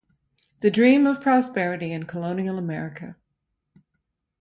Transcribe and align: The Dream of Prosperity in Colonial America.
The 0.61 0.71
Dream 0.71 1.05
of 1.05 1.21
Prosperity 1.21 1.91
in 1.91 2.05
Colonial 2.07 2.57
America. 2.57 3.17